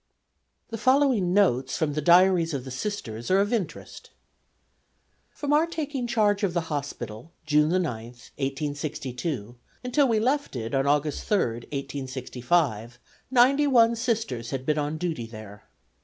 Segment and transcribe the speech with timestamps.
[0.69, 4.09] The following notes from the diaries of the Sisters are of interest:
[5.29, 10.73] "From our taking charge of the hospital, June the 9th, 1862, until we left it,
[10.73, 11.37] on August 3,
[11.69, 12.97] 1865,
[13.29, 15.67] ninety one Sisters had been on duty there.